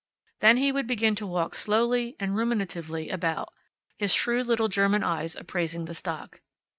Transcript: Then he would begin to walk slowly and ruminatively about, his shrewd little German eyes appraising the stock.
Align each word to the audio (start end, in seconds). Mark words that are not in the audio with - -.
Then 0.39 0.57
he 0.57 0.71
would 0.71 0.87
begin 0.87 1.13
to 1.17 1.27
walk 1.27 1.53
slowly 1.53 2.15
and 2.19 2.31
ruminatively 2.35 3.11
about, 3.13 3.53
his 3.99 4.11
shrewd 4.11 4.47
little 4.47 4.67
German 4.67 5.03
eyes 5.03 5.35
appraising 5.35 5.85
the 5.85 5.93
stock. 5.93 6.41